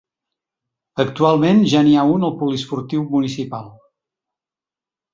[1.03, 3.71] Actualment ja n’hi ha un al poliesportiu municipal.